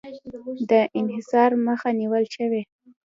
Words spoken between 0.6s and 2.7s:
د انحصار مخه نیول شوې؟